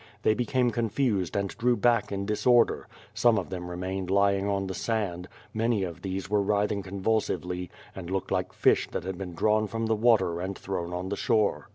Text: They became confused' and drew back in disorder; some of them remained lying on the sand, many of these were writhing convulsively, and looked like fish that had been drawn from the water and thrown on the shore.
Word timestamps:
They 0.23 0.33
became 0.33 0.71
confused' 0.71 1.35
and 1.35 1.49
drew 1.55 1.77
back 1.77 2.11
in 2.11 2.25
disorder; 2.25 2.87
some 3.13 3.37
of 3.37 3.51
them 3.51 3.69
remained 3.69 4.09
lying 4.09 4.47
on 4.49 4.65
the 4.65 4.73
sand, 4.73 5.27
many 5.53 5.83
of 5.83 6.01
these 6.01 6.27
were 6.27 6.41
writhing 6.41 6.81
convulsively, 6.81 7.69
and 7.95 8.09
looked 8.09 8.31
like 8.31 8.51
fish 8.51 8.87
that 8.93 9.03
had 9.03 9.19
been 9.19 9.35
drawn 9.35 9.67
from 9.67 9.85
the 9.85 9.95
water 9.95 10.41
and 10.41 10.57
thrown 10.57 10.91
on 10.91 11.09
the 11.09 11.15
shore. 11.15 11.69